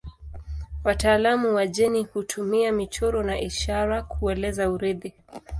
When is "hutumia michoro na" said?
2.03-3.41